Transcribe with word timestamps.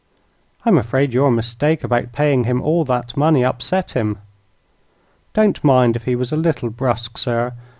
I'm 0.65 0.79
afraid 0.79 1.13
your 1.13 1.29
mistake 1.29 1.83
about 1.83 2.11
paying 2.11 2.45
him 2.45 2.59
all 2.59 2.83
that 2.85 3.15
money 3.15 3.45
upset 3.45 3.91
him. 3.91 4.17
Don't 5.35 5.63
mind 5.63 5.95
if 5.95 6.05
he 6.05 6.15
was 6.15 6.31
a 6.31 6.35
little 6.37 6.71
brusque, 6.71 7.19
sir. 7.19 7.53